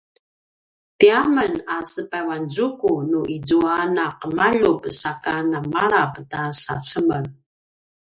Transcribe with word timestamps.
tiamen 0.99 1.53
a 1.75 1.77
sepayuanzuku 1.91 2.91
nu 3.09 3.19
izua 3.35 3.75
na’emaljup 3.95 4.81
saka 5.01 5.33
namalap 5.51 6.13
ta 6.31 6.41
sacemel 6.63 7.25